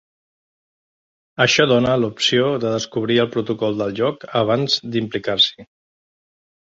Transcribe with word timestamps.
Això 1.45 1.65
dona 1.73 1.91
l'opció 2.03 2.47
de 2.63 2.71
descobrir 2.77 3.19
el 3.25 3.29
protocol 3.37 3.77
del 3.83 3.95
lloc 4.01 4.27
abans 4.41 4.83
d'implicar-s'hi. 4.97 5.71